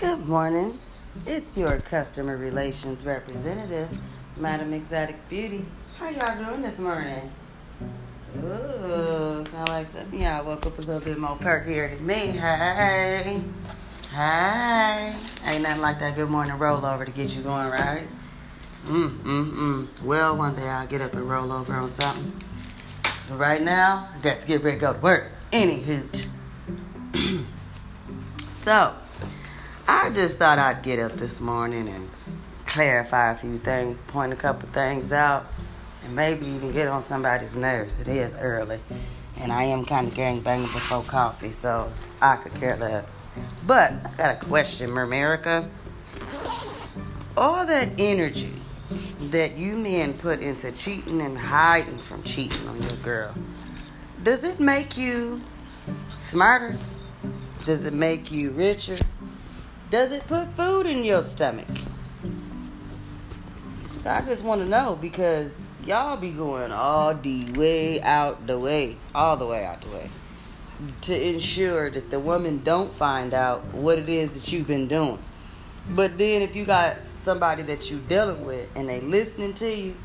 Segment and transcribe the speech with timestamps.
[0.00, 0.78] Good morning.
[1.26, 3.90] It's your customer relations representative,
[4.38, 5.66] Madam Exotic Beauty.
[5.98, 7.30] How y'all doing this morning?
[8.38, 12.28] Ooh, sound like some y'all woke up a little bit more perkier than me.
[12.28, 13.42] Hey,
[14.10, 15.16] hey.
[15.44, 18.08] Ain't nothing like that good morning rollover to get you going, right?
[18.86, 20.02] Mm, mm, mm.
[20.02, 22.40] Well, one day I'll get up and roll over on something.
[23.28, 25.30] But right now, I got to get ready to go to work.
[25.52, 26.26] Any hoot.
[28.62, 28.94] so,
[30.10, 32.10] I just thought I'd get up this morning and
[32.66, 35.46] clarify a few things, point a couple things out,
[36.02, 37.92] and maybe even get on somebody's nerves.
[38.00, 38.80] It is early,
[39.36, 43.14] and I am kind of gang gangbanging before coffee, so I could care less.
[43.68, 45.70] But I got a question, Mermerica.
[47.36, 48.54] All that energy
[49.30, 53.32] that you men put into cheating and hiding from cheating on your girl,
[54.24, 55.40] does it make you
[56.08, 56.76] smarter?
[57.64, 58.98] Does it make you richer?
[59.90, 61.66] Does it put food in your stomach?
[63.96, 65.50] So I just want to know because
[65.84, 70.10] y'all be going all the way out the way, all the way out the way,
[71.02, 75.18] to ensure that the woman don't find out what it is that you've been doing.
[75.88, 79.96] But then if you got somebody that you're dealing with and they listening to you,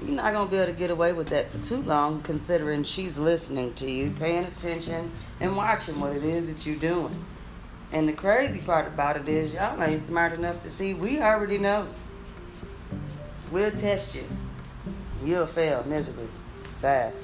[0.00, 3.18] you're not gonna be able to get away with that for too long, considering she's
[3.18, 5.10] listening to you, paying attention,
[5.40, 7.24] and watching what it is that you're doing.
[7.92, 11.58] And the crazy part about it is y'all ain't smart enough to see we already
[11.58, 11.88] know.
[13.50, 14.24] We'll test you.
[15.24, 16.28] You'll fail miserably,
[16.80, 17.22] fast.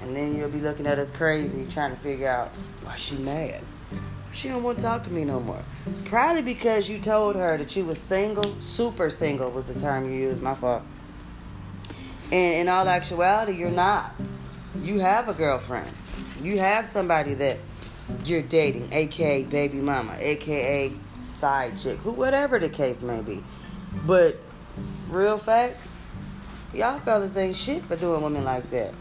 [0.00, 2.48] And then you'll be looking at us crazy trying to figure out
[2.82, 3.62] why she mad.
[4.32, 5.62] She don't want to talk to me no more.
[6.06, 10.18] Probably because you told her that you was single, super single was the term you
[10.18, 10.82] used, my fault.
[12.32, 14.14] And in all actuality, you're not.
[14.80, 15.90] You have a girlfriend.
[16.42, 17.58] You have somebody that
[18.24, 20.92] you're dating, aka baby mama, aka
[21.24, 23.42] side chick, who whatever the case may be.
[24.06, 24.38] But
[25.08, 25.98] real facts,
[26.72, 28.94] y'all fellas ain't shit for doing women like that.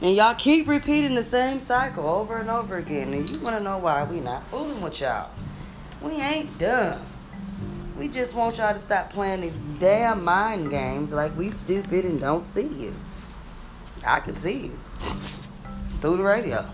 [0.00, 3.12] And y'all keep repeating the same cycle over and over again.
[3.14, 5.30] And you wanna know why we not fooling with y'all.
[6.02, 7.04] We ain't dumb.
[7.98, 12.20] We just want y'all to stop playing these damn mind games like we stupid and
[12.20, 12.94] don't see you.
[14.04, 14.78] I can see you
[16.00, 16.68] through the radio.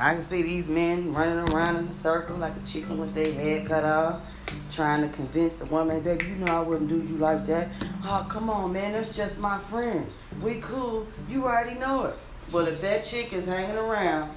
[0.00, 3.32] I can see these men running around in a circle like a chicken with their
[3.32, 4.32] head cut off,
[4.70, 7.68] trying to convince the woman, baby, you know I wouldn't do you like that.
[8.04, 10.06] Oh, come on, man, that's just my friend.
[10.40, 11.08] We cool.
[11.28, 12.16] You already know it.
[12.52, 14.30] But if that chick is hanging around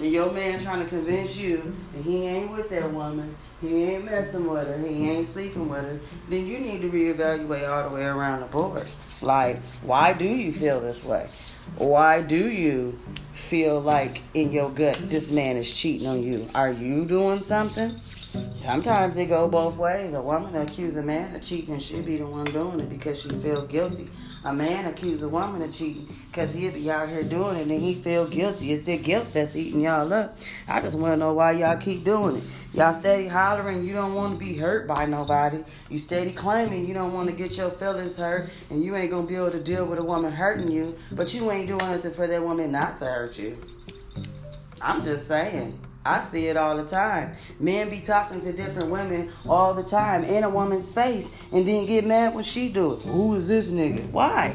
[0.00, 4.04] and your man trying to convince you that he ain't with that woman, he ain't
[4.04, 7.96] messing with her, he ain't sleeping with her, then you need to reevaluate all the
[7.96, 8.86] way around the board.
[9.20, 11.28] Like, why do you feel this way?
[11.76, 12.98] Why do you
[13.32, 16.48] feel like in your gut this man is cheating on you?
[16.54, 17.92] Are you doing something?
[18.56, 20.14] Sometimes it go both ways.
[20.14, 23.20] A woman accuse a man of cheating and she be the one doing it because
[23.20, 24.08] she feel guilty.
[24.44, 27.80] A man accuse a woman of cheating because he'll be out here doing it and
[27.80, 28.72] he feel guilty.
[28.72, 30.38] It's the guilt that's eating y'all up.
[30.66, 32.44] I just want to know why y'all keep doing it.
[32.72, 35.62] Y'all steady hollering you don't want to be hurt by nobody.
[35.90, 39.22] You steady claiming you don't want to get your feelings hurt and you ain't to
[39.22, 42.26] be able to deal with a woman hurting you, but you ain't doing nothing for
[42.26, 43.58] that woman not to hurt you.
[44.80, 45.78] I'm just saying.
[46.04, 47.36] I see it all the time.
[47.60, 51.86] Men be talking to different women all the time in a woman's face and then
[51.86, 53.02] get mad when she do it.
[53.02, 54.10] Who is this nigga?
[54.10, 54.54] Why?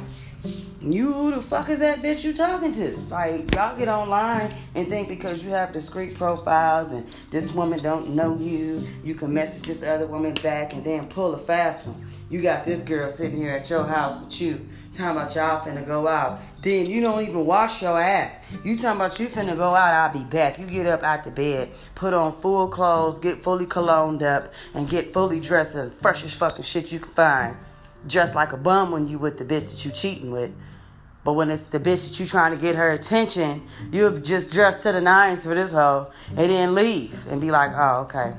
[0.82, 2.96] You the fuck is that bitch you talking to?
[3.10, 8.10] Like y'all get online and think because you have discreet profiles and this woman don't
[8.10, 12.06] know you, you can message this other woman back and then pull a fast one.
[12.30, 15.86] You got this girl sitting here at your house with you, talking about y'all finna
[15.86, 16.40] go out.
[16.62, 18.44] Then you don't even wash your ass.
[18.64, 20.60] You talking about you finna go out, I'll be back.
[20.60, 24.90] You get up out the bed, put on full clothes, get fully cologned up, and
[24.90, 27.58] get fully dressed in freshest fucking shit you can find.
[28.06, 30.52] Just like a bum when you with the bitch that you cheating with.
[31.24, 34.84] But when it's the bitch that you trying to get her attention, you just dress
[34.84, 38.34] to the nines for this hoe and then leave and be like, oh, okay.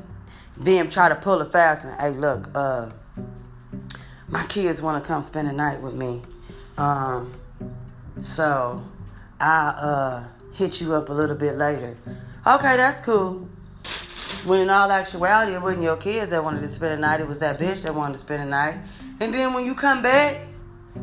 [0.57, 1.99] Then try to pull a fast one.
[1.99, 2.91] Hey, look, uh,
[4.29, 6.23] my kids want to come spend the night with me.
[6.79, 7.33] Um,
[8.23, 8.83] so
[9.41, 10.25] I'll uh,
[10.55, 11.97] hit you up a little bit later.
[12.47, 13.49] Okay, that's cool.
[14.45, 17.29] When in all actuality, it wasn't your kids that wanted to spend the night, it
[17.29, 18.79] was that bitch that wanted to spend the night.
[19.21, 20.47] And then when you come back,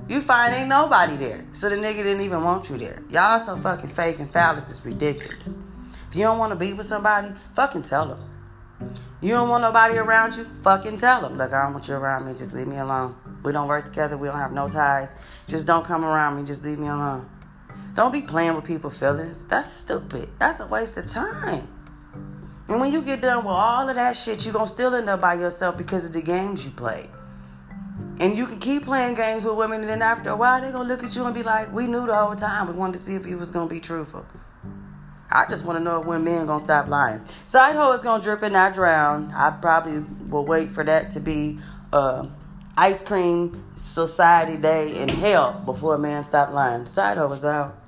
[0.08, 1.46] you find ain't nobody there.
[1.54, 3.04] So the nigga didn't even want you there.
[3.10, 5.58] Y'all so fucking fake and phallus is ridiculous.
[6.10, 8.20] If you don't want to be with somebody, fucking tell them.
[9.22, 10.48] You don't want nobody around you?
[10.64, 11.38] Fucking tell them.
[11.38, 12.34] Look, I don't want you around me.
[12.36, 13.16] Just leave me alone.
[13.44, 14.18] We don't work together.
[14.18, 15.16] We don't have no ties.
[15.48, 16.44] Just don't come around me.
[16.44, 17.30] Just leave me alone.
[17.96, 19.46] Don't be playing with people's feelings.
[19.46, 20.30] That's stupid.
[20.38, 21.68] That's a waste of time.
[22.76, 25.22] And when you get done with all of that shit, you're gonna still end up
[25.22, 27.10] by yourself because of the games you played.
[28.20, 30.90] And you can keep playing games with women, and then after a while, they're gonna
[30.90, 32.68] look at you and be like, "We knew the whole time.
[32.68, 34.26] We wanted to see if you was gonna be truthful."
[35.32, 37.22] I just want to know when men gonna stop lying.
[37.46, 39.32] Side hoe is gonna drip and not drown.
[39.34, 41.60] I probably will wait for that to be
[41.94, 42.28] uh,
[42.76, 46.86] ice cream society day in hell before a man stop lying.
[46.88, 47.85] Side hoe is out.